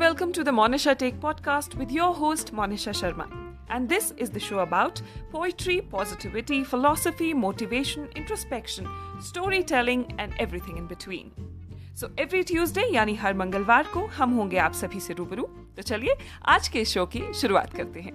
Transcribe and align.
welcome 0.00 0.32
to 0.32 0.42
the 0.42 0.50
Monisha 0.50 0.96
Take 0.96 1.20
podcast 1.20 1.74
with 1.74 1.90
your 1.92 2.14
host 2.14 2.54
Monisha 2.54 2.92
Sharma. 2.98 3.26
And 3.68 3.86
this 3.86 4.14
is 4.16 4.30
the 4.30 4.40
show 4.40 4.60
about 4.60 5.02
poetry, 5.30 5.82
positivity, 5.82 6.64
philosophy, 6.64 7.34
motivation, 7.34 8.08
introspection, 8.16 8.88
storytelling 9.20 10.14
and 10.18 10.32
everything 10.38 10.78
in 10.78 10.86
between. 10.94 11.30
So 12.00 12.08
every 12.18 12.42
Tuesday 12.48 12.86
यानी 12.94 13.14
हर 13.22 13.34
मंगलवार 13.34 13.86
को 13.94 14.06
हम 14.18 14.30
होंगे 14.34 14.58
आप 14.58 14.72
सभी 14.80 15.00
से 15.00 15.14
रूबरू 15.14 15.42
तो 15.76 15.82
चलिए 15.82 16.16
आज 16.54 16.68
के 16.76 16.84
शो 16.94 17.06
की 17.14 17.22
शुरुआत 17.40 17.74
करते 17.76 18.00
हैं 18.00 18.12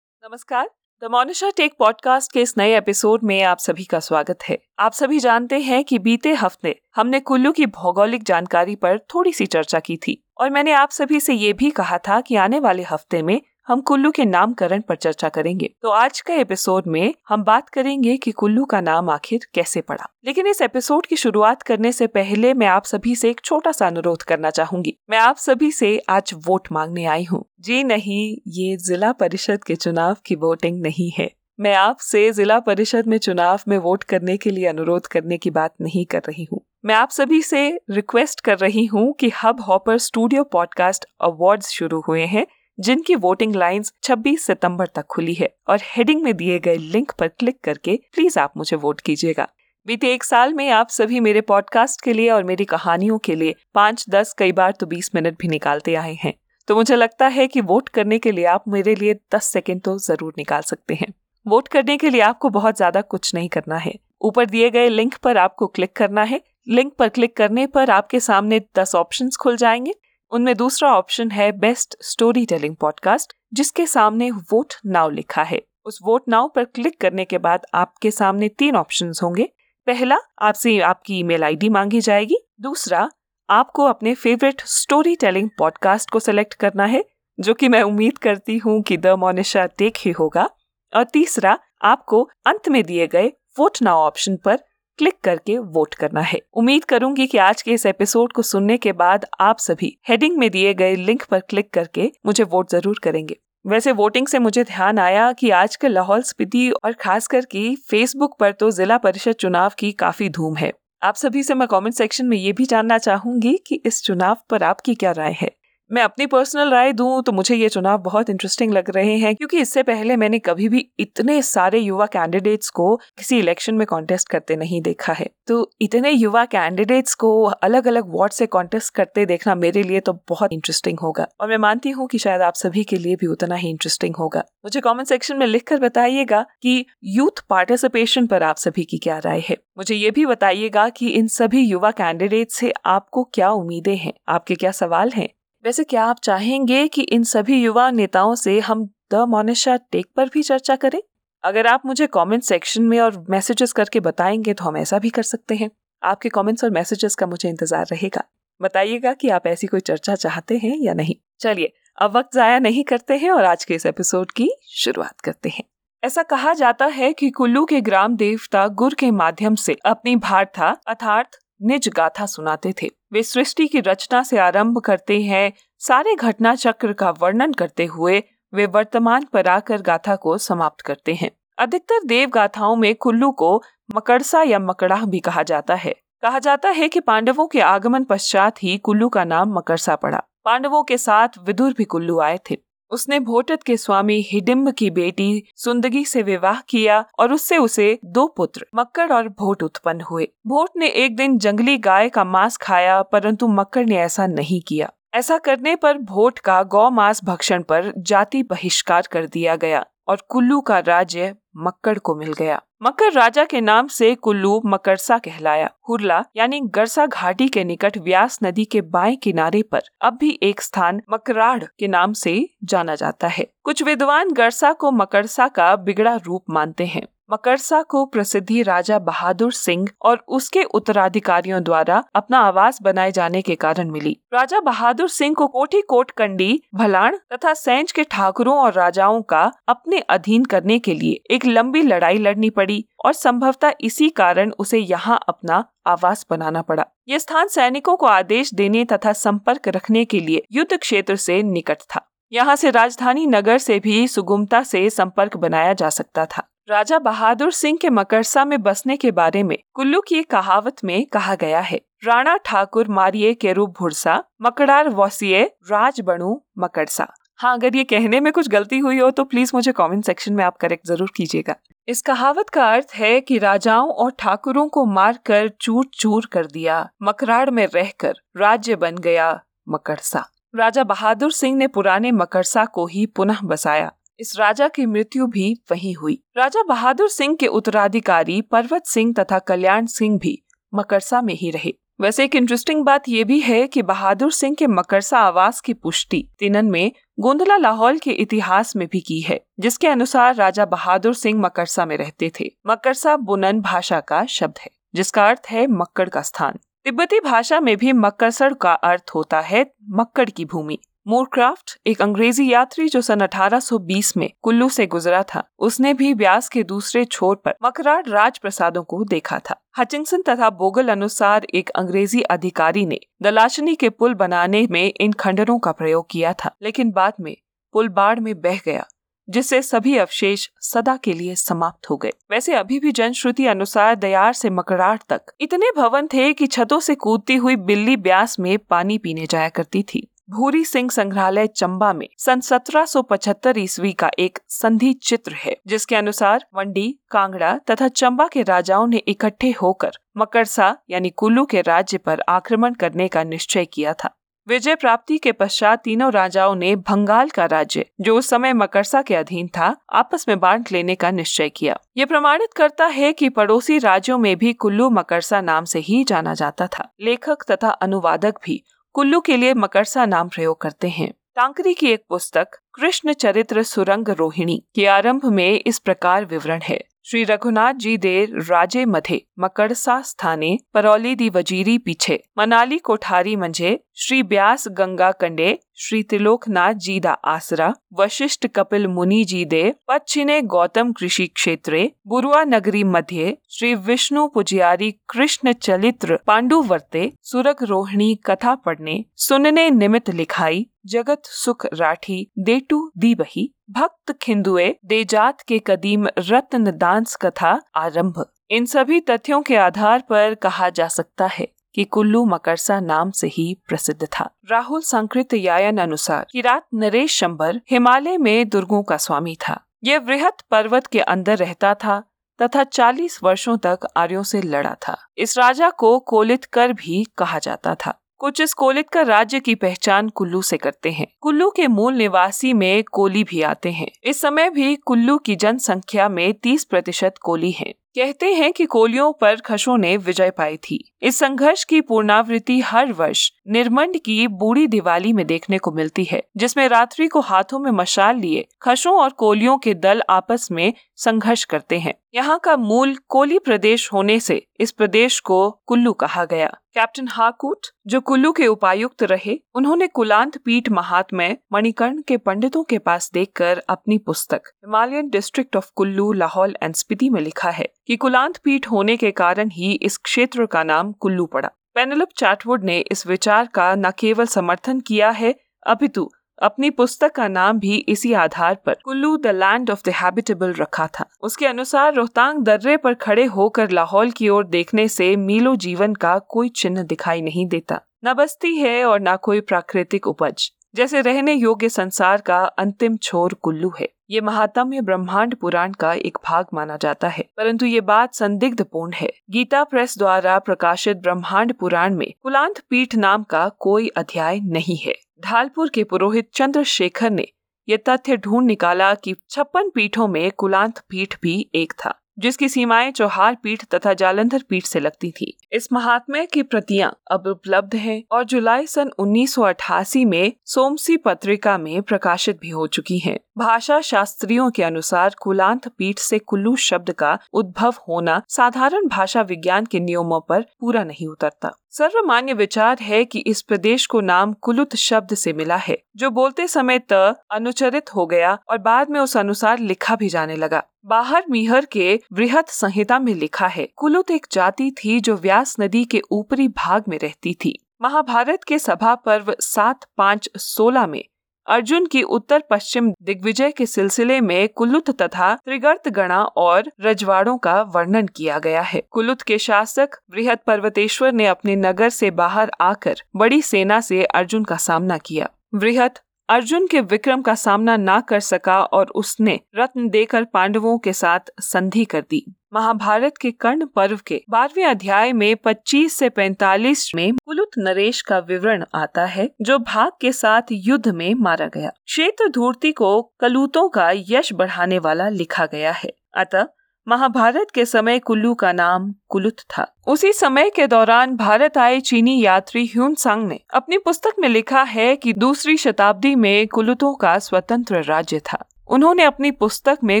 नमस्कार 0.24 0.68
द 1.02 1.08
मोनिशा 1.10 1.50
टेक 1.50 1.74
पॉडकास्ट 1.78 2.32
के 2.32 2.40
इस 2.40 2.54
नए 2.58 2.76
एपिसोड 2.76 3.20
में 3.22 3.42
आप 3.42 3.58
सभी 3.58 3.84
का 3.84 4.00
स्वागत 4.00 4.38
है। 4.48 4.58
आप 4.78 4.92
सभी 4.92 5.18
जानते 5.18 5.58
हैं 5.60 5.84
कि 5.84 5.98
बीते 5.98 6.32
हफ़्ते 6.32 6.80
हमने 6.96 7.20
कुल्लू 7.20 7.52
की 7.52 7.66
भौगोलिक 7.66 8.22
जानकारी 8.22 8.76
पर 8.76 8.98
थोड़ी 8.98 9.32
सी 9.32 9.46
चर्चा 9.46 9.80
की 9.80 9.96
थी 9.96 10.24
और 10.38 10.50
मैंने 10.50 10.72
आप 10.72 10.90
सभी 10.90 11.20
से 11.20 11.34
ये 11.34 11.52
भी 11.52 11.70
कहा 11.70 11.98
था 11.98 12.20
कि 12.20 12.36
आने 12.36 12.60
वाले 12.60 12.82
हफ़्ते 12.82 13.22
में 13.22 13.40
हम 13.68 13.80
कुल्लू 13.80 14.10
के 14.10 14.24
नामकरण 14.24 14.80
पर 14.80 14.96
चर्चा 14.96 15.28
करेंगे। 15.28 15.70
तो 15.82 15.88
आज 15.88 16.20
के 16.20 16.32
एपिसोड 16.32 16.84
में 16.86 17.14
हम 17.28 17.44
बात 17.44 17.68
करेंगे 17.68 18.16
कि 18.16 18.30
कुल्लू 18.30 18.64
का 18.64 18.80
नाम 18.80 19.10
आखिर 19.10 19.40
कैसे 19.54 19.80
पड़ा। 19.80 20.08
लेकिन 20.24 20.46
इस 20.46 20.62
एपिसोड 20.62 21.06
की 21.06 21.16
शुरुआत 21.16 21.62
करने 21.62 21.92
से 21.92 22.06
पहले 22.06 22.54
मैं 22.54 22.66
आप 22.66 22.84
सभी 22.84 23.16
से 23.16 23.30
एक 23.30 23.40
छोटा 23.44 23.72
सा 23.72 23.86
अनुरोध 23.86 24.22
करना 24.22 24.50
चाहूँगी। 24.50 24.96
मैं 25.10 25.18
आप 25.18 25.36
सभी 25.36 25.70
से 25.70 26.02
आज 26.08 26.34
वोट 26.46 26.68
मांगने 26.72 27.04
आई 27.04 27.24
हूँ। 27.24 27.44
जी 27.60 27.84
नहीं, 27.84 28.36
ये 28.48 28.76
जिला 28.76 29.12
परिषद 29.12 29.64
के 29.64 29.76
चुनाव 29.76 30.16
की 30.26 30.34
वोटिंग 30.34 30.82
नहीं 30.82 31.10
है। 31.10 31.30
मैं 31.60 31.74
आपसे 31.74 32.32
जिला 32.32 32.60
परिषद 32.60 33.06
में 33.06 33.18
चुनाव 33.18 33.60
में 33.68 33.78
वोट 33.78 34.04
करने 34.04 34.36
के 34.36 34.50
लिए 34.50 34.66
अनुरोध 34.66 35.06
करने 35.06 35.38
की 35.38 35.50
बात 35.50 35.74
नहीं 35.80 36.06
कर 36.06 36.18
रही 36.18 36.48
हूँ। 36.52 36.60
मैं 36.84 36.94
आप 36.94 37.10
सभी 37.10 37.42
से 37.42 37.80
रिक्वेस्ट 37.90 38.40
कर 38.40 38.58
रही 38.58 38.84
हूँ 38.86 39.12
कि 39.12 39.32
hub 39.44 39.60
hopper 39.60 39.98
studio 39.98 40.44
podcast 40.44 41.04
awards 41.20 41.70
शुरू 41.70 42.00
हुए 42.00 42.22
हैं। 42.22 42.46
जिनकी 42.78 43.14
वोटिंग 43.14 43.54
लाइंस 43.54 43.92
26 44.02 44.38
सितंबर 44.38 44.86
तक 44.86 45.06
खुली 45.06 45.34
है 45.34 45.48
और 45.68 45.78
हेडिंग 45.82 46.22
में 46.22 46.36
दिए 46.36 46.58
गए 46.58 46.76
लिंक 46.76 47.12
पर 47.12 47.28
क्लिक 47.28 47.60
करके 47.64 48.00
प्लीज़ 48.14 48.38
आप 48.38 48.52
मुझे 48.56 48.76
वोट 48.76 49.00
कीजिएगा। 49.00 49.48
बीते 49.86 50.12
एक 50.14 50.24
साल 50.24 50.54
में 50.54 50.70
आप 50.70 50.88
सभी 50.88 51.20
मेरे 51.20 51.40
पॉडकास्ट 51.40 52.00
के 52.00 52.12
लिए 52.12 52.30
और 52.30 52.44
मेरी 52.44 52.64
कहानियों 52.64 53.18
के 53.18 53.34
लिए 53.34 53.54
पाँच, 53.74 54.04
दस, 54.08 54.34
कई 54.38 54.52
बार 54.52 54.72
तो 54.72 54.86
बीस 54.86 55.10
मिनट 55.14 55.38
भी 55.38 55.48
निकालते 55.48 55.94
आए 55.94 56.14
हैं। 56.14 56.34
तो 56.68 56.76
मुझे 56.76 56.96
लगता 56.96 57.26
है 57.26 57.46
कि 57.46 57.60
वोट 57.60 57.88
करने 57.88 58.18
के 58.18 58.32
लिए 58.32 58.44
आप 58.44 58.64
मेरे 58.68 58.94
लिए 58.94 59.14
दस 59.34 59.44
सेकेंड 59.44 59.82
तो 59.82 59.98
ज़रूर 59.98 60.32
निकाल 60.38 60.62
सकते 60.62 60.94
हैं। 60.94 61.12
वोट 61.46 61.68
करने 61.68 61.96
के 61.96 62.10
लिए 62.10 62.20
आपको 62.20 62.48
बहुत 62.48 62.76
ज़्यादा 62.76 63.00
कुछ 63.00 63.34
नहीं 63.34 63.48
करना 63.48 63.76
है। 63.76 63.94
ऊपर 64.22 64.46
दिए 64.46 64.70
गए 64.70 64.88
लिंक 64.88 65.14
पर 65.14 65.36
आपको 65.36 65.66
क्लिक 65.66 65.92
करना 65.92 66.22
है। 66.22 66.40
लिंक 66.68 66.92
पर 66.92 67.08
क्लिक 67.08 67.36
करने 67.36 67.66
पर 67.66 67.90
आपके 67.90 68.20
सामने 68.20 68.60
दस 68.76 68.94
ऑप्शंस 68.94 69.36
खुल 69.36 69.56
जाएँगे। 69.56 69.94
उनमें 70.34 70.56
दूसरा 70.56 70.96
ऑप्शन 70.96 71.30
है 71.30 71.52
बेस्ट 71.52 71.96
स्टोरी 72.02 72.46
टेलिंग 72.46 72.76
पॉडकास्ट 72.76 73.32
जिसके 73.52 73.86
सामने 73.86 74.30
वोट 74.30 74.74
नाउ 74.86 75.10
लिखा 75.10 75.42
है। 75.42 75.62
उस 75.84 75.98
वोट 76.02 76.24
नाउ 76.28 76.48
पर 76.48 76.64
क्लिक 76.64 77.00
करने 77.00 77.24
के 77.24 77.38
बाद 77.38 77.66
आपके 77.74 78.10
सामने 78.10 78.48
तीन 78.48 78.76
ऑप्शन 78.76 79.12
होंगे। 79.22 79.48
पहला, 79.86 80.16
आपसे 80.42 80.80
आपकी 80.80 81.18
ईमेल 81.18 81.44
आईडी 81.44 81.68
मांगी 81.68 82.00
जाएगी। 82.00 82.36
दूसरा, 82.60 83.10
आपको 83.50 83.84
अपने 83.84 84.14
फेवरेट 84.14 84.60
स्टोरी 84.60 85.16
टेलिंग 85.16 85.50
पॉडकास्ट 85.58 86.10
को 86.10 86.20
सिलेक्ट 86.20 86.54
करना 86.54 86.84
है, 86.84 87.04
जो 87.40 87.54
कि 87.54 87.68
मैं 87.68 87.82
उम्मीद 87.82 88.18
करती 88.18 88.58
हूँ 88.58 88.82
कि 88.82 88.96
द 88.96 89.06
मोनिशा 89.06 89.66
टेक 89.66 89.94
ही 89.98 90.10
होगा। 90.10 90.50
और 90.96 91.04
तीसरा, 91.04 91.58
आपको 91.82 92.30
अंत 92.46 92.68
में 92.68 92.84
दिए 92.84 93.06
गए 93.06 93.32
वोट 93.58 93.78
नाउ 93.82 93.98
ऑप्शन 93.98 94.36
पर 94.36 94.58
क्लिक 94.98 95.14
करके 95.24 95.56
वोट 95.58 95.94
करना 95.94 96.20
है। 96.20 96.38
उम्मीद 96.54 96.84
करूँगी 96.84 97.26
कि 97.26 97.38
आज 97.38 97.62
के 97.62 97.72
इस 97.72 97.86
एपिसोड 97.86 98.32
को 98.32 98.42
सुनने 98.42 98.76
के 98.76 98.92
बाद 98.92 99.24
आप 99.40 99.58
सभी 99.58 99.96
हेडिंग 100.08 100.36
में 100.38 100.50
दिए 100.50 100.74
गए 100.74 100.94
लिंक 100.96 101.24
पर 101.24 101.40
क्लिक 101.40 101.70
करके 101.70 102.10
मुझे 102.26 102.44
वोट 102.44 102.70
ज़रूर 102.70 102.98
करेंगे। 103.02 103.36
वैसे 103.64 103.92
वोटिंग 103.92 104.26
से 104.26 104.38
मुझे 104.38 104.64
ध्यान 104.64 104.98
आया 104.98 105.32
कि 105.32 105.50
आजकल 105.52 105.92
लाहौल 105.92 106.22
स्पीति 106.22 106.68
और 106.84 106.92
खासकर 106.92 107.44
की 107.44 107.74
फेसबुक 107.90 108.36
पर 108.40 108.52
तो 108.52 108.70
जिला 108.70 108.98
परिषद 108.98 109.32
चुनाव 109.32 109.72
की 109.78 109.92
काफ़ी 109.94 110.28
धूम 110.28 110.56
है। 110.56 110.72
आप 111.02 111.14
सभी 111.14 111.42
से 111.42 111.54
मैं 111.54 111.68
कमेंट 111.68 111.94
सेक्शन 111.94 112.26
में 112.26 112.36
ये 112.36 112.52
भी 112.52 112.64
जानना 112.64 112.98
चाहूँगी 112.98 113.56
कि 113.66 113.80
इस 113.86 114.02
चुनाव 114.02 114.36
पर 114.50 114.62
आपकी 114.62 114.94
क्या 114.94 115.12
राय 115.12 115.32
है। 115.32 115.50
मैं 115.94 116.02
अपनी 116.02 116.26
पर्सनल 116.26 116.70
राय 116.70 116.92
दूँ 116.92 117.22
तो 117.22 117.32
मुझे 117.32 117.54
ये 117.54 117.68
चुनाव 117.68 117.98
बहुत 117.98 118.30
इंटरेस्टिंग 118.30 118.72
लग 118.72 118.88
रहे 118.90 119.16
हैं, 119.18 119.34
क्योंकि 119.36 119.58
इससे 119.58 119.82
पहले 119.82 120.16
मैंने 120.16 120.38
कभी 120.38 120.68
भी 120.68 120.78
इतने 121.00 121.40
सारे 121.42 121.78
युवा 121.78 122.06
कैंडिडेट्स 122.06 122.70
को 122.70 122.96
किसी 123.18 123.38
इलेक्शन 123.38 123.74
में 123.74 123.86
कॉन्टेस्ट 123.86 124.28
करते 124.28 124.56
नहीं 124.56 124.80
देखा 124.82 125.12
है। 125.12 125.28
तो 125.46 125.70
इतने 125.80 126.10
युवा 126.10 126.44
कैंडिडेट्स 126.44 127.14
को 127.14 127.30
अलग 127.44 127.86
अलग 127.88 128.14
वार्ड 128.14 128.32
से 128.32 128.46
कॉन्टेस्ट 128.46 128.94
करते 128.94 129.26
देखना 129.26 129.54
मेरे 129.54 129.82
लिए 129.82 130.00
तो 130.00 130.12
बहुत 130.28 130.52
इंटरेस्टिंग 130.52 130.98
होगा। 131.00 131.26
और 131.40 131.48
मैं 131.48 131.58
मानती 131.58 131.90
हूँ 131.90 132.08
कि 132.08 132.18
शायद 132.18 132.42
आप 132.42 132.54
सभी 132.54 132.84
के 132.84 132.96
लिए 132.96 133.16
भी 133.16 133.26
उतना 133.26 133.54
ही 133.54 133.70
इंटरेस्टिंग 133.70 134.16
होगा। 134.16 134.44
मुझे 134.64 134.80
कॉमेंट 134.80 135.08
सेक्शन 135.08 135.36
में 135.36 135.46
लिख 135.46 135.72
बताइएगा 135.74 136.42
की 136.62 136.84
यूथ 137.10 137.44
पार्टिसिपेशन 137.50 138.26
पर 138.26 138.42
आप 138.42 138.56
सभी 138.56 138.84
की 138.84 138.98
क्या 138.98 139.18
राय 139.18 139.42
है। 139.48 139.56
मुझे 139.78 139.94
ये 139.94 140.10
भी 140.10 140.26
बताइएगा 140.26 140.88
कि 140.88 141.08
इन 141.10 141.28
सभी 141.28 141.62
युवा 141.62 141.90
कैंडिडेट 141.92 142.50
से 142.50 142.72
आपको 142.86 143.24
क्या 143.34 143.50
उम्मीदें 143.52 143.96
हैं? 143.96 144.12
आपके 144.28 144.54
क्या 144.54 144.70
सवाल 144.72 145.10
हैं? 145.10 145.28
वैसे 145.64 145.84
क्या 145.84 146.04
आप 146.04 146.20
चाहेंगे 146.20 146.88
कि 146.88 147.02
इन 147.02 147.22
सभी 147.22 147.62
युवा 147.62 147.90
नेताओं 147.90 148.34
से 148.34 148.60
हम 148.60 148.90
द 149.10 149.14
मोनिशा 149.14 149.76
टेक 149.76 150.06
पर 150.16 150.28
भी 150.28 150.42
चर्चा 150.42 150.76
करें? 150.76 151.00
अगर 151.44 151.66
आप 151.66 151.82
मुझे 151.86 152.06
कमेंट 152.06 152.42
सेक्शन 152.42 152.82
में 152.82 153.00
और 153.00 153.26
मैसेजेस 153.30 153.72
करके 153.72 154.00
बताएँगे 154.00 154.54
तो 154.54 154.64
हम 154.64 154.76
ऐसा 154.76 154.98
भी 154.98 155.10
कर 155.10 155.22
सकते 155.22 155.54
हैं। 155.54 155.70
आपके 156.02 156.28
कमेंट्स 156.28 156.64
और 156.64 156.70
मैसेजेस 156.70 157.14
का 157.14 157.26
मुझे 157.26 157.48
इंतज़ार 157.48 157.86
रहेगा। 157.86 158.24
बताइएगा 158.60 159.12
कि 159.12 159.28
आप 159.28 159.46
ऐसी 159.46 159.66
कोई 159.66 159.80
चर्चा 159.80 160.14
चाहते 160.14 160.58
हैं 160.58 160.76
या 160.78 160.94
नहीं। 160.94 161.14
चलिए, 161.40 161.72
अब 161.98 162.16
वक्त 162.16 162.34
जाया 162.34 162.58
नहीं 162.58 162.84
करते 162.84 163.16
हैं 163.16 163.30
और 163.30 163.44
आज 163.44 163.64
के 163.64 163.74
इस 163.74 163.86
एपिसोड 163.86 164.30
की 164.30 164.50
शुरुआत 164.68 165.20
करते 165.20 165.48
हैं। 165.48 165.64
ऐसा 166.02 166.22
कहा 166.22 166.54
जाता 166.54 166.86
है 166.86 167.12
कि 167.12 167.30
कुल्लू 167.30 167.64
के 167.64 167.80
ग्राम 167.80 168.16
देवता 168.16 168.68
गुर 168.68 168.94
के 168.94 169.10
माध्यम 169.10 169.54
से 169.54 169.76
अपनी 169.84 170.16
भारता 170.16 170.76
अर्थात 170.88 171.30
निज 171.62 171.88
गाथा 171.88 172.26
सुनाते 172.26 172.74
थे। 172.82 172.90
वे 173.14 173.22
सृष्टि 173.22 173.66
की 173.68 173.80
रचना 173.80 174.22
से 174.22 174.38
आरंभ 174.38 174.78
करते 174.78 175.20
हैं, 175.22 175.52
सारे 175.78 176.14
घटना 176.14 176.54
चक्र 176.54 176.92
का 176.92 177.10
वर्णन 177.10 177.52
करते 177.52 177.84
हुए 177.84 178.22
वे 178.54 178.66
वर्तमान 178.66 179.24
पर 179.24 179.48
आकर 179.48 179.82
गाथा 179.82 180.16
को 180.16 180.38
समाप्त 180.38 180.80
करते 180.80 181.14
हैं। 181.14 181.30
अधिकतर 181.58 182.04
देव 182.04 182.28
गाथाओं 182.28 182.76
में 182.76 182.94
कुल्लू 182.94 183.30
को 183.30 183.62
मकड़सा 183.94 184.42
या 184.42 184.58
मकड़ाह 184.58 185.04
भी 185.04 185.20
कहा 185.20 185.42
जाता 185.42 185.74
है। 185.74 185.94
कहा 186.22 186.38
जाता 186.38 186.68
है 186.68 186.88
कि 186.88 187.00
पांडवों 187.00 187.46
के 187.46 187.60
आगमन 187.60 188.04
पश्चात 188.04 188.62
ही 188.62 188.78
कुल्लू 188.78 189.08
का 189.08 189.24
नाम 189.24 189.54
मकरसा 189.54 189.96
पड़ा। 189.96 190.22
पांडवों 190.44 190.82
के 190.84 190.98
साथ 190.98 191.28
विदुर 191.42 191.72
भी 191.72 191.84
कुल्लू 191.84 192.20
आए 192.20 192.40
थे। 192.50 192.56
उसने 192.90 193.20
भोटत 193.20 193.62
के 193.62 193.76
स्वामी 193.76 194.20
हिडिम्ब 194.20 194.70
की 194.72 194.90
बेटी 194.90 195.42
सुंदगी 195.56 196.04
से 196.04 196.22
विवाह 196.22 196.60
किया 196.60 197.04
और 197.18 197.32
उससे 197.32 197.56
उसे 197.56 197.98
दो 198.04 198.26
पुत्र, 198.26 198.66
मक्कड़ 198.74 199.12
और 199.12 199.28
भोट 199.28 199.62
उत्पन्न 199.62 200.00
हुए। 200.00 200.28
भोट 200.46 200.70
ने 200.76 200.88
एक 200.88 201.16
दिन 201.16 201.38
जंगली 201.38 201.76
गाय 201.78 202.08
का 202.08 202.24
मांस 202.24 202.56
खाया, 202.56 203.02
परंतु 203.02 203.48
मक्कड़ 203.48 203.86
ने 203.86 203.96
ऐसा 203.96 204.26
नहीं 204.26 204.60
किया। 204.60 204.92
ऐसा 205.14 205.38
करने 205.38 205.76
पर 205.76 205.98
भोट 205.98 206.38
का 206.38 206.62
गौ 206.62 206.90
मांस 206.90 207.24
भक्षण 207.24 207.62
पर 207.62 207.92
जाति 207.98 208.42
बहिष्कार 208.42 209.08
कर 209.12 209.26
दिया 209.26 209.56
गया 209.56 209.84
और 210.08 210.22
कुल्लू 210.28 210.60
का 210.60 210.78
राज्य 210.78 211.34
मक्कड़ 211.56 211.98
को 211.98 212.14
मिल 212.14 212.32
गया। 212.32 212.62
मकर 212.82 213.12
राजा 213.12 213.44
के 213.44 213.60
नाम 213.60 213.86
से 213.86 214.14
कुल्लू 214.14 214.62
मकरसा 214.66 215.18
कहलाया। 215.18 215.70
हुरला, 215.88 216.24
यानी 216.36 216.60
गरसा 216.60 217.06
घाटी 217.06 217.48
के 217.48 217.64
निकट 217.64 217.98
व्यास 217.98 218.38
नदी 218.42 218.64
के 218.64 218.80
बाएँ 218.80 219.16
किनारे 219.16 219.62
पर, 219.62 219.82
अब 220.02 220.16
भी 220.16 220.38
एक 220.42 220.60
स्थान 220.60 221.02
मकराड़ 221.10 221.64
के 221.64 221.88
नाम 221.88 222.12
से 222.12 222.48
जाना 222.64 222.94
जाता 222.94 223.28
है। 223.28 223.46
कुछ 223.64 223.82
विद्वान 223.82 224.30
गरसा 224.30 224.72
को 224.72 224.90
मकरसा 224.90 225.48
का 225.48 225.76
बिगड़ा 225.76 226.16
रूप 226.16 226.44
मानते 226.50 226.86
हैं। 226.86 227.06
मकरसा 227.30 227.80
को 227.82 228.04
प्रसिद्धि 228.06 228.62
राजा 228.62 228.98
बहादुर 228.98 229.52
सिंह 229.52 229.86
और 230.02 230.24
उसके 230.28 230.62
उत्तराधिकारियों 230.64 231.62
द्वारा 231.62 232.02
अपना 232.14 232.38
आवास 232.38 232.82
बनाए 232.82 233.12
जाने 233.12 233.42
के 233.42 233.54
कारण 233.54 233.90
मिली। 233.90 234.16
राजा 234.34 234.60
बहादुर 234.60 235.08
सिंह 235.08 235.34
को 235.34 235.46
कोठी 235.46 235.80
कोट 235.80 236.10
कंडी, 236.10 236.62
भलाण 236.74 237.16
तथा 237.32 237.54
सैंज 237.54 237.92
के 237.92 238.04
ठाकुरों 238.04 238.58
और 238.58 238.72
राजाओं 238.72 239.22
का 239.22 239.50
अपने 239.68 240.00
अधीन 240.00 240.44
करने 240.44 240.78
के 240.78 240.94
लिए 240.94 241.34
एक 241.34 241.46
लंबी 241.46 241.82
लड़ाई 241.82 242.18
लड़नी 242.18 242.50
पड़ी 242.50 242.84
और 243.04 243.12
संभवतः 243.12 243.72
इसी 243.80 244.08
कारण 244.08 244.52
उसे 244.58 244.78
यहाँ 244.78 245.20
अपना 245.28 245.64
आवास 245.86 246.26
बनाना 246.30 246.62
पड़ा। 246.62 246.86
यह 247.08 247.18
स्थान 247.18 247.48
सैनिकों 247.48 247.96
को 247.96 248.06
आदेश 248.06 248.54
देने 248.54 248.84
तथा 248.84 249.12
संपर्क 249.12 249.68
रखने 249.68 250.04
के 250.04 250.20
लिए 250.20 250.42
युद्ध 250.52 250.76
क्षेत्र 250.76 251.16
से 251.16 251.42
निकट 251.42 251.82
था। 251.90 252.08
यहाँ 252.32 252.56
से 252.56 252.70
राजधानी 252.70 253.26
नगर 253.26 253.58
से 253.58 253.78
भी 253.78 254.06
सुगमता 254.08 254.62
से 254.62 254.88
संपर्क 254.90 255.36
बनाया 255.36 255.72
जा 255.72 255.88
सकता 255.90 256.26
था। 256.26 256.48
राजा 256.68 256.98
बहादुर 256.98 257.50
सिंह 257.52 257.78
के 257.80 257.88
मकरसा 257.90 258.44
में 258.44 258.62
बसने 258.62 258.96
के 258.96 259.10
बारे 259.10 259.42
में 259.42 259.56
कुल्लू 259.74 260.00
की 260.00 260.22
कहावत 260.24 260.76
में 260.84 261.04
कहा 261.06 261.34
गया 261.34 261.60
है। 261.60 261.80
राणा 262.04 262.36
ठाकुर 262.36 262.88
मारिये 262.88 263.32
के 263.34 263.52
रूप 263.52 263.74
भुरसा 263.78 264.22
मकड़ार 264.42 264.88
वसीय 264.90 265.42
राज 265.70 266.00
बनू 266.00 266.40
मकरसा 266.58 267.06
हाँ 267.38 267.52
अगर 267.54 267.76
ये 267.76 267.84
कहने 267.84 268.20
में 268.20 268.32
कुछ 268.32 268.48
गलती 268.48 268.78
हुई 268.78 268.98
हो 268.98 269.10
तो 269.10 269.24
प्लीज़ 269.24 269.50
मुझे 269.54 269.72
कमेंट 269.72 270.04
सेक्शन 270.04 270.32
में 270.32 270.42
आप 270.44 270.56
करेक्ट 270.56 270.86
ज़रूर 270.86 271.10
कीजिएगा। 271.16 271.54
इस 271.88 272.00
कहावत 272.02 272.50
का 272.50 272.70
अर्थ 272.72 272.94
है 272.94 273.20
कि 273.20 273.38
राजाओं 273.38 273.90
और 273.94 274.12
ठाकुरों 274.18 274.66
को 274.68 274.84
मारकर 274.86 275.48
चूर 275.50 275.86
चूर 275.94 276.28
कर 276.32 276.46
दिया, 276.46 276.88
मकराड़ 277.02 277.50
में 277.50 277.66
रहकर 277.66 278.14
राज्य 278.36 278.76
बन 278.76 278.98
गया 278.98 279.28
मकरसा 279.68 280.24
राजा 280.54 280.84
बहादुर 280.84 281.32
सिंह 281.32 281.56
ने 281.56 281.66
पुराने 281.68 282.12
मकरसा 282.12 282.64
को 282.66 282.86
ही 282.86 283.04
पुनः 283.08 283.40
बसाया। 283.44 283.92
इस 284.20 284.36
राजा 284.38 284.68
की 284.68 284.86
मृत्यु 284.86 285.26
भी 285.26 285.54
वहीं 285.70 285.94
हुई। 285.94 286.18
राजा 286.36 286.62
बहादुर 286.62 287.08
सिंह 287.08 287.34
के 287.34 287.46
उत्तराधिकारी 287.46 288.40
पर्वत 288.42 288.86
सिंह 288.86 289.14
तथा 289.18 289.38
कल्याण 289.38 289.86
सिंह 289.86 290.18
भी 290.18 290.38
मकरसा 290.74 291.22
में 291.22 291.34
ही 291.34 291.50
रहे। 291.50 291.72
वैसे 292.00 292.24
एक 292.24 292.34
इंटरेस्टिंग 292.36 292.84
बात 292.84 293.08
यह 293.08 293.24
भी 293.24 293.40
है 293.40 293.66
कि 293.66 293.82
बहादुर 293.82 294.32
सिंह 294.32 294.54
के 294.54 294.66
मकरसा 294.66 295.18
आवास 295.18 295.60
की 295.60 295.74
पुष्टि 295.74 296.28
तिनन 296.38 296.66
में 296.66 296.92
गोंदला 297.20 297.56
लाहौल 297.56 297.98
के 297.98 298.10
इतिहास 298.10 298.76
में 298.76 298.86
भी 298.92 299.00
की 299.00 299.20
है, 299.20 299.40
जिसके 299.60 299.88
अनुसार 299.88 300.34
राजा 300.34 300.64
बहादुर 300.64 301.14
सिंह 301.14 301.40
मकरसा 301.40 301.86
में 301.86 301.96
रहते 301.96 302.30
थे। 302.40 302.50
मकरसा 302.66 303.16
बुनन 303.16 303.60
भाषा 303.60 304.00
का 304.00 304.24
शब्द 304.24 304.58
है, 304.58 304.70
जिसका 304.94 305.28
अर्थ 305.28 305.46
है 305.50 305.66
मक्कड़ 305.66 306.08
का 306.08 306.22
स्थान। 306.22 306.58
तिब्बती 306.84 307.20
भाषा 307.20 307.60
में 307.60 307.76
भी 307.76 307.92
मक्करसड़ 307.92 308.52
का 308.54 308.72
अर्थ 308.72 309.10
होता 309.14 309.40
है 309.40 309.66
मक्कड़ 309.90 310.30
की 310.30 310.44
भूमि। 310.44 310.78
मोरक्राफ्ट, 311.06 311.76
एक 311.86 312.02
अंग्रेज़ी 312.02 312.46
यात्री 312.48 312.88
जो 312.88 313.00
सन 313.00 313.20
1820 313.20 314.16
में 314.16 314.30
कुल्लू 314.42 314.68
से 314.68 314.86
गुजरा 314.86 315.22
था, 315.22 315.42
उसने 315.58 315.92
भी 315.94 316.12
व्यास 316.14 316.48
के 316.48 316.62
दूसरे 316.62 317.04
छोर 317.04 317.36
पर 317.36 317.54
मकरार 317.64 318.08
राज 318.08 318.38
प्रसादों 318.38 318.82
को 318.82 319.02
देखा 319.04 319.38
था। 319.38 319.56
हचिंगसन 319.78 320.22
तथा 320.22 320.48
बोगल 320.50 320.88
अनुसार 320.88 321.46
एक 321.54 321.70
अंग्रेज़ी 321.70 322.22
अधिकारी 322.22 322.86
ने 322.86 322.98
दलाशनी 323.22 323.74
के 323.74 323.90
पुल 323.90 324.14
बनाने 324.14 324.66
में 324.70 324.92
इन 325.00 325.12
खंडरों 325.12 325.58
का 325.58 325.72
प्रयोग 325.72 326.06
किया 326.10 326.32
था, 326.32 326.54
लेकिन 326.62 326.90
बाद 326.90 327.14
में 327.20 327.36
पुल 327.74 327.88
बाढ़ 327.88 328.20
में 328.20 328.40
बह 328.40 328.60
गया, 328.64 328.86
जिससे 329.28 329.60
सभी 329.62 329.96
अवशेष 329.98 330.48
सदा 330.62 330.96
के 330.96 331.12
लिए 331.12 331.34
समाप्त 331.34 331.90
हो 331.90 331.96
गए। 331.96 332.12
वैसे 332.30 332.54
अभी 332.54 332.80
भी 332.80 332.92
जनश्रुति 332.92 333.46
अनुसार 333.46 333.94
दयार 333.94 334.32
से 334.32 334.50
मकरार 334.50 334.98
तक 335.08 335.34
इतने 335.40 335.70
भवन 335.76 336.06
थे 336.06 336.32
कि 336.32 336.46
छतों 336.46 336.80
से 336.80 336.94
कूदती 336.94 337.36
हुई 337.36 337.56
बिल्ली 337.56 337.96
ब्यास 337.98 338.38
में 338.40 338.58
पानी 338.58 338.98
पीने 338.98 339.26
जाया 339.26 339.48
करती 339.48 339.82
थी। 339.82 340.08
भूरी 340.30 340.64
सिंह 340.64 340.90
संग्रहालय 340.90 341.46
चंबा 341.46 341.92
में 341.92 342.08
सन 342.18 342.40
1775 342.40 343.58
ईस्वी 343.58 343.92
का 343.92 344.10
एक 344.18 344.38
संधि 344.48 344.92
चित्र 344.92 345.32
है, 345.32 345.56
जिसके 345.66 345.96
अनुसार 345.96 346.46
मंडी 346.56 346.98
कांगड़ा 347.10 347.58
तथा 347.70 347.88
चंबा 347.88 348.28
के 348.32 348.42
राजाओं 348.42 348.86
ने 348.86 348.96
इकट्ठे 348.96 349.50
होकर 349.50 349.90
मकरसा 350.16 350.76
यानी 350.90 351.10
कुल्लू 351.10 351.44
के 351.44 351.60
राज्य 351.60 351.98
पर 351.98 352.22
आक्रमण 352.28 352.74
करने 352.74 353.08
का 353.08 353.24
निश्चय 353.24 353.64
किया 353.64 353.92
था। 353.92 354.14
विजय 354.48 354.74
प्राप्ति 354.74 355.18
के 355.18 355.32
पश्चात 355.32 355.82
तीनों 355.82 356.12
राजाओं 356.12 356.54
ने 356.54 356.76
भंगाल 356.76 357.28
का 357.28 357.44
राज्य, 357.46 357.86
जो 358.00 358.18
उस 358.18 358.28
समय 358.28 358.52
मकरसा 358.52 359.02
के 359.02 359.14
अधीन 359.14 359.48
था, 359.48 359.76
आपस 359.92 360.28
में 360.28 360.40
बांट 360.40 360.72
लेने 360.72 360.94
का 360.94 361.10
निश्चय 361.10 361.48
किया। 361.48 361.78
ये 361.96 362.04
प्रमाणित 362.04 362.52
करता 362.52 362.86
है 362.86 363.12
कि 363.12 363.28
पड़ोसी 363.28 363.78
राज्यों 363.78 364.18
में 364.18 364.36
भी 364.36 364.52
कुल्लू 364.52 364.90
मकरसा 364.90 365.40
नाम 365.40 365.64
से 365.64 365.78
ही 365.78 366.04
जाना 366.04 366.34
जाता 366.34 366.66
था। 366.66 366.92
लेखक 367.00 367.44
तथा 367.50 367.68
अनुवादक 367.68 368.34
भी 368.44 368.62
कुल्लू 368.94 369.20
के 369.20 369.36
लिए 369.36 369.54
मकरसा 369.54 370.06
नाम 370.06 370.28
प्रयोग 370.28 370.60
करते 370.60 370.88
हैं। 370.88 371.14
टांकरी 371.34 371.74
की 371.74 371.86
एक 371.86 372.04
पुस्तक, 372.08 372.48
कृष्ण 372.74 373.12
चरित्र 373.12 373.62
सुरंग 373.62 374.08
रोहिणी, 374.08 374.62
के 374.74 374.86
आरंभ 374.86 375.24
में 375.24 375.60
इस 375.66 375.78
प्रकार 375.78 376.24
विवरण 376.24 376.60
है। 376.64 376.84
श्री 377.04 377.24
रघुनाथ 377.24 377.74
जी 377.74 377.96
देर 377.98 378.42
राजे 378.42 378.84
मधे 378.84 379.26
मकरसा 379.38 380.02
स्थाने, 380.02 380.58
परौली 380.74 381.14
दी 381.14 381.28
वजीरी 381.28 381.78
पीछे, 381.78 382.24
मनाली 382.38 382.78
कोठारी 382.78 383.36
मंझे 383.36 383.83
श्री 383.96 384.22
ब्यास 384.22 384.68
गंगा 384.68 385.10
कंडे, 385.10 385.58
श्री 385.74 386.02
त्रिलोकनाथ 386.02 386.74
जी 386.74 387.00
दा 387.00 387.12
आसरा, 387.12 387.74
वशिष्ठ 387.92 388.46
कपिल 388.46 388.86
मुनि 388.86 389.24
जी 389.24 389.44
दे, 389.44 389.74
पच्छिने 389.88 390.42
गौतम 390.42 390.92
कृषि 390.92 391.26
क्षेत्रे, 391.26 391.92
बुरुआ 392.06 392.44
नगरी 392.44 392.84
मध्य, 392.84 393.36
श्री 393.50 393.74
विष्णु 393.74 394.28
पुजियारी 394.28 394.90
कृष्ण 395.08 395.52
चलित्र 395.52 396.18
पांडु 396.26 396.62
वर्ते, 396.62 397.12
सुरग 397.22 397.56
रोहिणी 397.62 398.14
कथा 398.14 398.54
पढ़ने, 398.54 399.04
सुनने 399.16 399.70
निमित 399.70 400.10
लिखाई, 400.10 400.66
जगत 400.86 401.22
सुख 401.24 401.66
राठी, 401.74 402.30
देटू 402.38 402.92
दी 402.98 403.14
बही 403.14 403.54
भक्त 403.70 404.18
खिंदुए, 404.22 404.76
देजात 404.84 405.40
के 405.40 405.62
कदीम 405.66 406.06
रत्न 406.18 406.78
दांस 406.78 407.16
कथा 407.16 407.62
आरंभ। 407.76 408.24
इन 408.50 408.66
सभी 408.66 409.00
तथ्यों 409.00 409.42
के 409.42 409.56
आधार 409.56 410.00
पर 410.00 410.34
कहा 410.34 410.68
जा 410.68 410.88
सकता 410.88 411.26
है। 411.26 411.48
कि 411.74 411.84
कुल्लू 411.84 412.24
मकरसा 412.24 412.80
नाम 412.80 413.10
से 413.10 413.26
ही 413.26 413.56
प्रसिद्ध 413.68 414.06
था। 414.06 414.30
राहुल 414.50 414.80
संकृत 414.80 415.34
यायन 415.34 415.78
अनुसार 415.78 416.26
किरात 416.32 416.66
नरेश 416.74 417.12
शंबर 417.12 417.60
हिमालय 417.70 418.18
में 418.18 418.48
दुर्गों 418.48 418.82
का 418.82 418.96
स्वामी 418.96 419.36
था। 419.48 419.64
यह 419.84 419.98
वृहत 419.98 420.36
पर्वत 420.50 420.86
के 420.86 421.00
अंदर 421.00 421.38
रहता 421.38 421.74
था 421.74 422.02
तथा 422.42 422.64
40 422.64 423.20
वर्षों 423.22 423.58
तक 423.58 423.78
आर्यों 423.96 424.22
से 424.22 424.42
लड़ा 424.42 424.76
था। 424.88 424.96
इस 425.18 425.38
राजा 425.38 425.70
को 425.70 425.98
कोलित 425.98 426.44
कर 426.44 426.72
भी 426.72 427.06
कहा 427.18 427.38
जाता 427.38 427.74
था। 427.74 428.00
कुछ 428.18 428.40
इस 428.40 428.54
कोलित 428.54 428.88
का 428.88 429.02
राज्य 429.02 429.40
की 429.40 429.54
पहचान 429.54 430.08
कुल्लू 430.08 430.42
से 430.42 430.56
करते 430.56 430.90
हैं। 430.90 431.06
कुल्लू 431.20 431.50
के 431.50 431.66
मूल 431.66 431.94
निवासी 431.94 432.52
में 432.52 432.84
कोली 432.92 433.24
भी 433.24 433.42
आते 433.42 433.72
हैं। 433.72 433.88
इस 434.04 434.20
समय 434.20 434.50
भी 434.50 434.76
कुल्लू 434.76 435.18
की 435.18 435.36
जनसंख्या 435.36 436.08
में 436.08 436.34
30 436.34 436.64
प्रतिशत 436.64 437.14
कोली 437.22 437.50
हैं। 437.50 437.74
कहते 437.96 438.32
हैं 438.34 438.52
कि 438.52 438.64
कोलियों 438.64 439.12
पर 439.12 439.36
खशों 439.36 439.76
ने 439.78 439.96
विजय 439.96 440.30
पाई 440.30 440.56
थी। 440.56 440.92
इस 441.02 441.18
संघर्ष 441.18 441.64
की 441.64 441.80
पूर्णावृत्ति 441.80 442.60
हर 442.60 442.92
वर्ष 442.92 443.30
निर्मंड 443.48 443.96
की 443.96 444.26
बूढ़ी 444.28 444.66
दिवाली 444.66 445.12
में 445.12 445.26
देखने 445.26 445.58
को 445.58 445.72
मिलती 445.72 446.04
है, 446.04 446.22
जिसमें 446.36 446.68
रात्रि 446.68 447.06
को 447.08 447.20
हाथों 447.20 447.58
में 447.58 447.70
मशाल 447.70 448.16
लिए 448.16 448.46
खशों 448.62 448.94
और 448.94 449.10
कोलियों 449.10 449.58
के 449.58 449.74
दल 449.74 450.02
आपस 450.10 450.48
में 450.52 450.72
संघर्ष 450.96 451.44
करते 451.44 451.78
हैं। 451.78 451.94
यहाँ 452.14 452.38
का 452.38 452.56
मूल 452.56 452.94
कोली 453.08 453.38
प्रदेश 453.38 453.92
होने 453.92 454.18
से 454.20 454.34
इस 454.60 454.72
प्रदेश 454.72 455.18
को 455.20 455.38
कुल्लू 455.66 455.92
कहा 455.92 456.24
गया। 456.24 456.46
कैप्टन 456.74 457.08
हाकूट, 457.08 457.66
जो 457.86 458.00
कुल्लू 458.00 458.30
के 458.32 458.46
उपायुक्त 458.46 459.02
रहे, 459.02 459.38
उन्होंने 459.54 459.86
कुलांत 459.86 460.36
पीठ 460.36 460.68
महात्म्य 460.68 461.36
मणिकर्ण 461.52 462.02
के 462.02 462.16
पंडितों 462.16 462.62
के 462.64 462.78
पास 462.78 463.10
देखकर 463.14 463.62
अपनी 463.68 463.98
पुस्तक, 463.98 464.42
Himalayan 464.46 465.08
district 465.08 465.56
of 465.56 465.70
Kullu, 465.76 466.12
Lahaul 466.12 466.56
and 466.62 466.74
Spiti 466.74 467.10
में 467.10 467.20
लिखा 467.20 467.50
है 467.50 467.68
कि 467.86 467.96
कुलांत 467.96 468.36
पीठ 468.36 468.70
होने 468.70 468.96
के 468.96 469.10
कारण 469.10 469.50
ही 469.50 469.72
इस 469.72 469.96
क्षेत्र 469.96 470.46
का 470.46 470.62
नाम 470.62 470.92
कुल्लू 470.92 471.26
पड़ा। 471.26 471.50
पेनलप 471.74 472.08
चाटवुड 472.16 472.64
ने 472.64 472.78
इस 472.92 473.06
विचार 473.06 473.48
का 473.54 473.74
न 473.74 473.90
केवल 473.98 474.26
समर्थन 474.26 474.80
किया 474.80 475.10
है, 475.10 475.34
अपितु 475.66 476.10
अपनी 476.42 476.70
पुस्तक 476.70 477.12
का 477.12 477.28
नाम 477.28 477.58
भी 477.58 477.76
इसी 477.76 478.12
आधार 478.12 478.54
पर 478.54 478.76
Kullu, 478.84 479.16
the 479.16 479.26
land 479.26 479.70
of 479.70 479.82
the 479.86 479.88
habitable, 479.88 480.52
रखा 480.52 480.86
था। 480.86 481.04
उसके 481.20 481.46
अनुसार 481.46 481.94
रोहतांग 481.94 482.42
दर्रे 482.42 482.76
पर 482.76 482.94
खड़े 482.94 483.24
होकर 483.24 483.70
लाहौल 483.70 484.10
की 484.10 484.28
ओर 484.28 484.46
देखने 484.46 484.88
से 484.88 485.16
मीलो 485.16 485.56
जीवन 485.56 485.94
का 485.94 486.18
कोई 486.18 486.48
चिन्ह 486.48 486.82
दिखाई 486.82 487.20
नहीं 487.22 487.46
देता। 487.46 487.80
न 488.04 488.14
बस्ती 488.14 488.56
है 488.56 488.84
और 488.84 489.00
न 489.00 489.16
कोई 489.16 489.40
प्राकृतिक 489.40 490.06
उपज। 490.06 490.52
जैसे 490.74 491.00
रहने 491.00 491.32
योग्य 491.32 491.68
संसार 491.68 492.20
का 492.20 492.44
अंतिम 492.44 492.96
छोर 492.96 493.34
कुल्लू 493.34 493.72
है। 493.80 493.88
ये 494.10 494.20
महात्म्य 494.20 494.80
ब्रह्मांड 494.80 495.34
पुराण 495.34 495.72
का 495.72 495.92
एक 495.92 496.18
भाग 496.24 496.46
माना 496.54 496.76
जाता 496.76 497.08
है। 497.08 497.24
परंतु 497.36 497.66
ये 497.66 497.80
बात 497.80 498.14
संदिग्ध 498.14 498.64
पूर्ण 498.64 498.92
है। 498.92 499.12
गीता 499.30 499.64
प्रेस 499.64 499.98
द्वारा 499.98 500.38
प्रकाशित 500.38 500.96
ब्रह्मांड 500.96 501.54
पुराण 501.54 501.94
में 501.94 502.12
कुलांत 502.22 502.54
पीठ 502.70 502.94
नाम 502.94 503.22
का 503.22 503.48
कोई 503.48 503.88
अध्याय 503.88 504.40
नहीं 504.40 504.76
है। 504.76 505.03
ढालपुर 505.20 505.68
के 505.68 505.84
पुरोहित 505.84 506.28
चंद्रशेखर 506.34 507.10
ने 507.10 507.26
यह 507.68 507.78
तथ्य 507.88 508.16
ढूंढ 508.16 508.46
निकाला 508.46 508.94
कि 508.94 509.14
छप्पन 509.30 509.70
पीठों 509.70 510.08
में 510.08 510.30
कुलांत 510.30 510.78
पीठ 510.88 511.16
भी 511.22 511.50
एक 511.54 511.72
था, 511.72 511.94
जिसकी 512.18 512.48
सीमाएँ 512.48 512.90
चौहार 512.92 513.36
पीठ 513.42 513.64
तथा 513.64 513.92
जालंधर 513.92 514.42
पीठ 514.48 514.64
से 514.64 514.80
लगती 514.80 515.10
थी 515.10 515.36
इस 515.52 515.72
महात्म्य 515.72 516.26
की 516.26 516.42
प्रतियाँ 516.42 516.92
अब 517.10 517.26
उपलब्ध 517.26 517.74
हैं 517.74 518.02
और 518.12 518.24
जुलाई 518.24 518.66
सन 518.66 518.90
1988 519.00 520.04
में 520.04 520.32
सोमसी 520.44 520.96
पत्रिका 520.96 521.56
में 521.58 521.82
प्रकाशित 521.82 522.40
भी 522.40 522.50
हो 522.50 522.66
चुकी 522.66 522.98
हैं। 522.98 523.18
भाषा 523.38 523.80
शास्त्रियों 523.80 524.50
के 524.50 524.62
अनुसार 524.62 525.14
कुलांत 525.22 525.68
पीठ 525.68 525.98
से 525.98 526.18
कुल्लू 526.18 526.56
शब्द 526.56 526.90
का 526.90 527.18
उद्भव 527.32 527.74
होना 527.88 528.22
साधारण 528.28 528.86
भाषा 528.86 529.22
विज्ञान 529.22 529.66
के 529.66 529.80
नियमों 529.80 530.20
पर 530.20 530.46
पूरा 530.60 530.84
नहीं 530.84 531.08
उतरता 531.08 531.56
सर्वमान्य 531.74 532.32
विचार 532.32 532.78
है 532.80 533.04
कि 533.04 533.18
इस 533.18 533.40
प्रदेश 533.42 533.86
को 533.86 534.00
नाम 534.00 534.32
कुलुत 534.32 534.74
शब्द 534.76 535.14
से 535.14 535.32
मिला 535.32 535.56
है, 535.56 535.76
जो 535.96 536.10
बोलते 536.10 536.46
समय 536.48 536.78
त 536.92 536.92
अनुचरित 537.30 537.94
हो 537.94 538.04
गया 538.06 538.32
और 538.50 538.58
बाद 538.58 538.90
में 538.90 538.98
उस 539.00 539.16
अनुसार 539.16 539.58
लिखा 539.58 539.96
भी 539.96 540.08
जाने 540.08 540.36
लगा। 540.36 540.62
बाहर 540.86 541.24
मीहर 541.30 541.64
के 541.64 541.98
वृहत 542.12 542.48
संहिता 542.48 542.98
में 542.98 543.12
लिखा 543.14 543.46
है, 543.46 543.68
कुलुत 543.76 544.10
एक 544.10 544.26
जाति 544.32 544.70
थी 544.74 545.00
जो 545.00 545.16
व्यास 545.16 545.56
नदी 545.60 545.84
के 545.84 546.02
ऊपरी 546.10 546.48
भाग 546.48 546.84
में 546.88 546.98
रहती 546.98 547.34
थी। 547.34 547.58
महाभारत 547.82 548.44
के 548.44 548.58
सभा 548.58 548.94
पर्व 548.94 549.34
सात 549.40 549.84
पाँच 549.96 550.30
सोलह 550.36 550.86
में 550.86 551.04
अर्जुन 551.46 551.86
की 551.86 552.02
उत्तर 552.02 552.42
पश्चिम 552.50 552.92
दिग्विजय 553.02 553.50
के 553.50 553.66
सिलसिले 553.66 554.20
में 554.20 554.48
कुलुत 554.48 554.90
तथा 555.02 555.34
त्रिगर्त 555.34 555.88
गणा 555.88 556.22
और 556.24 556.70
रजवाड़ों 556.80 557.36
का 557.38 557.62
वर्णन 557.62 558.06
किया 558.06 558.38
गया 558.38 558.62
है। 558.62 558.82
कुलुत 558.90 559.22
के 559.22 559.38
शासक 559.38 559.88
बृहद 560.10 560.38
पर्वतेश्वर 560.46 561.12
ने 561.12 561.26
अपने 561.26 561.56
नगर 561.56 561.88
से 561.88 562.10
बाहर 562.10 562.50
आकर 562.60 563.02
बड़ी 563.16 563.42
सेना 563.42 563.80
से 563.80 564.04
अर्जुन 564.04 564.44
का 564.44 564.56
सामना 564.56 564.98
किया। 564.98 565.28
वृहद 565.54 565.98
अर्जुन 566.28 566.66
के 566.66 566.80
विक्रम 566.80 567.22
का 567.22 567.34
सामना 567.34 567.76
ना 567.76 568.00
कर 568.00 568.20
सका 568.20 568.62
और 568.62 568.86
उसने 568.86 569.40
रत्न 569.56 569.88
देकर 569.88 570.24
पांडवों 570.24 570.78
के 570.78 570.92
साथ 570.92 571.20
संधि 571.40 571.84
कर 571.84 572.00
दी। 572.00 572.34
महाभारत 572.54 573.18
के 573.20 573.30
कर्ण 573.30 573.66
पर्व 573.66 574.00
के 574.06 574.22
बारहवें 574.30 574.64
अध्याय 574.64 575.12
में 575.12 575.36
25 575.36 575.92
से 575.92 576.08
45 576.10 576.94
में 576.94 577.12
कुलुत 577.26 577.50
नरेश 577.58 578.02
का 578.02 578.18
विवरण 578.18 578.64
आता 578.74 579.04
है, 579.04 579.30
जो 579.42 579.58
भाग 579.58 579.92
के 580.00 580.12
साथ 580.12 580.42
युद्ध 580.52 580.88
में 580.88 581.14
मारा 581.14 581.46
गया। 581.46 581.68
क्षेत्र 581.68 582.28
धूर्ति 582.28 582.72
को 582.72 583.12
कलूतों 583.20 583.68
का 583.68 583.90
यश 583.94 584.32
बढ़ाने 584.32 584.78
वाला 584.78 585.08
लिखा 585.08 585.46
गया 585.46 585.72
है। 585.72 585.92
अतः 586.14 586.46
महाभारत 586.86 587.50
के 587.54 587.64
समय 587.64 587.98
कुल्लू 587.98 588.34
का 588.34 588.52
नाम 588.52 588.92
कुलुत 589.08 589.40
था। 589.50 589.66
उसी 589.86 590.12
समय 590.12 590.50
के 590.50 590.66
दौरान 590.66 591.14
भारत 591.16 591.56
आए 591.58 591.78
चीनी 591.80 592.20
यात्री 592.22 592.64
ह्यून 592.66 592.94
संग 592.94 593.28
ने 593.28 593.38
अपनी 593.54 593.78
पुस्तक 593.78 594.18
में 594.18 594.28
लिखा 594.28 594.62
है 594.62 594.94
कि 594.96 595.12
दूसरी 595.12 595.56
शताब्दी 595.56 596.14
में 596.14 596.46
कुलुतों 596.48 596.94
का 596.94 597.18
स्वतंत्र 597.18 597.82
राज्य 597.82 598.20
था। 598.20 598.44
उन्होंने 598.68 599.04
अपनी 599.04 599.30
पुस्तक 599.30 599.78
में 599.84 600.00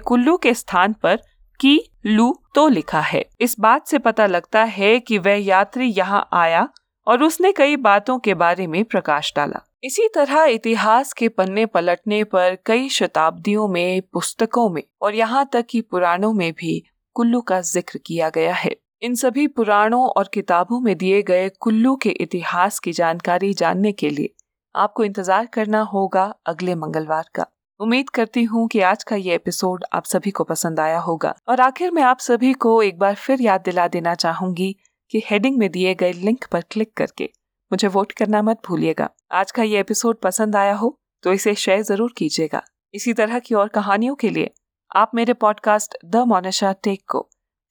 कुल्लू 0.00 0.36
के 0.36 0.54
स्थान 0.54 0.92
पर 0.92 1.16
की 1.60 1.80
लू 2.06 2.34
तो 2.54 2.68
लिखा 2.68 3.00
है। 3.00 3.24
इस 3.40 3.56
बात 3.60 3.86
से 3.86 3.98
पता 3.98 4.26
लगता 4.26 4.62
है 4.62 4.98
कि 5.00 5.18
वह 5.18 5.44
यात्री 5.44 5.86
यहाँ 5.88 6.28
आया 6.32 6.68
और 7.06 7.22
उसने 7.22 7.52
कई 7.52 7.76
बातों 7.76 8.18
के 8.18 8.34
बारे 8.34 8.66
में 8.66 8.84
प्रकाश 8.84 9.32
डाला। 9.36 9.66
इसी 9.82 10.06
तरह 10.14 10.44
इतिहास 10.44 11.12
के 11.12 11.28
पन्ने 11.28 11.64
पलटने 11.66 12.22
पर 12.24 12.56
कई 12.66 12.88
शताब्दियों 12.88 13.66
में, 13.68 14.02
पुस्तकों 14.02 14.68
में 14.70 14.82
और 15.02 15.14
यहाँ 15.14 15.48
तक 15.52 15.66
कि 15.70 15.80
पुराणों 15.82 16.32
में 16.32 16.52
भी 16.52 16.82
कुल्लू 17.16 17.40
का 17.40 17.60
ज़िक्र 17.60 17.98
किया 18.06 18.28
गया 18.30 18.52
है। 18.54 18.70
इन 19.02 19.14
सभी 19.14 19.46
पुराणों 19.48 20.04
और 20.08 20.28
किताबों 20.34 20.80
में 20.80 20.96
दिए 20.98 21.22
गए 21.22 21.48
कुल्लू 21.60 21.94
के 21.96 22.10
इतिहास 22.10 22.78
की 22.78 22.92
जानकारी 22.92 23.52
जानने 23.54 23.92
के 23.92 24.10
लिए 24.10 24.32
आपको 24.74 25.04
इंतज़ार 25.04 25.46
करना 25.46 25.80
होगा 25.92 26.32
अगले 26.46 26.74
मंगलवार 26.76 27.24
का। 27.34 27.46
उम्मीद 27.80 28.10
करती 28.10 28.44
हूँ 28.44 28.66
कि 28.68 28.80
आज 28.82 29.04
का 29.04 29.16
ये 29.16 29.34
एपिसोड 29.34 29.84
आप 29.92 30.04
सभी 30.04 30.30
को 30.30 30.44
पसंद 30.44 30.80
आया 30.80 30.98
होगा। 31.00 31.34
और 31.48 31.60
आखिर 31.60 31.90
में 31.90 32.02
आप 32.02 32.18
सभी 32.20 32.52
को 32.54 32.80
एक 32.82 32.98
बार 32.98 33.14
फिर 33.16 33.42
याद 33.42 33.62
दिला 33.64 33.88
देना 33.88 34.14
चाहूँगी 34.16 34.74
कि 35.12 35.22
हेडिंग 35.26 35.58
में 35.58 35.70
दिए 35.70 35.94
गए 35.94 36.12
लिंक 36.14 36.46
पर 36.52 36.64
क्लिक 36.70 36.92
करके 36.96 37.30
मुझे 37.70 37.88
वोट 37.88 38.12
करना 38.12 38.40
मत 38.42 38.60
भूलिएगा। 38.66 39.08
आज 39.32 39.52
का 39.52 39.62
ये 39.62 39.80
एपिसोड 39.80 40.16
पसंद 40.20 40.56
आया 40.56 40.74
हो 40.74 40.88
तो 41.22 41.32
इसे 41.32 41.54
शेयर 41.54 41.82
ज़रूर 41.82 42.12
कीजिएगा। 42.16 42.60
इसी 42.94 43.12
तरह 43.12 43.38
की 43.38 43.54
और 43.54 43.68
कहानियों 43.68 44.14
के 44.14 44.30
लिए 44.30 44.50
आप 44.96 45.10
मेरे 45.14 45.32
पॉडकास्ट 45.34 45.96
द 46.04 46.16
मोनिशा 46.26 46.72
टेक 46.82 47.02
को 47.10 47.20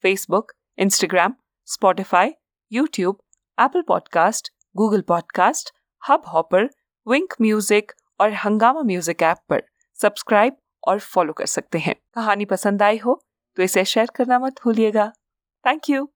Facebook 0.04 0.52
Instagram 0.78 1.34
Spotify 1.68 2.32
YouTube 2.72 3.18
Apple 3.58 3.82
podcast 3.82 4.52
Google 4.76 5.00
podcast 5.00 5.70
Hubhopper 6.28 6.68
Wink 7.06 7.34
music 7.40 7.92
और 8.20 8.32
हंगामा 8.44 8.82
म्यूज़िक 8.82 9.22
ऐप 9.22 9.44
पर 9.48 9.62
सब्सक्राइब 9.98 10.56
और 10.88 10.98
फॉलो 10.98 11.32
कर 11.32 11.46
सकते 11.46 11.78
हैं। 11.78 11.94
कहानी 12.14 12.44
पसंद 12.44 12.82
आई 12.82 12.98
हो 12.98 13.20
तो 13.56 13.62
इसे 13.62 13.84
शेयर 13.84 14.10
करना 14.16 14.38
मत 14.38 14.60
भूलिएगा। 14.64 15.12
Thank 15.64 15.90
you 15.90 16.08